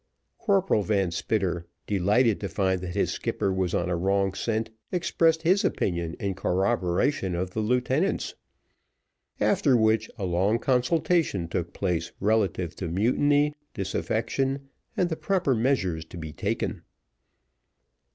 Corporal 0.39 0.81
Van 0.81 1.11
Spitter, 1.11 1.67
delighted 1.85 2.39
to 2.39 2.49
find 2.49 2.81
that 2.81 2.95
his 2.95 3.11
skipper 3.11 3.53
was 3.53 3.75
on 3.75 3.87
a 3.87 3.95
wrong 3.95 4.33
scent, 4.33 4.71
expressed 4.91 5.43
his 5.43 5.63
opinion 5.63 6.15
in 6.19 6.33
corroboration 6.33 7.35
of 7.35 7.51
the 7.51 7.59
lieutenant's: 7.59 8.33
after 9.39 9.77
which 9.77 10.09
a 10.17 10.25
long 10.25 10.57
consultation 10.57 11.47
took 11.47 11.71
place 11.71 12.13
relative 12.19 12.75
to 12.77 12.87
mutiny, 12.87 13.53
disaffection, 13.75 14.69
and 14.97 15.09
the 15.09 15.15
proper 15.15 15.53
measures 15.53 16.03
to 16.03 16.17
be 16.17 16.33
taken. 16.33 16.81